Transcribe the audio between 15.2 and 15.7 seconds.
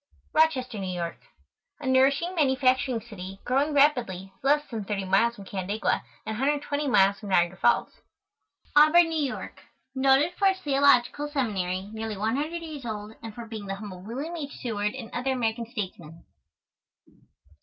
American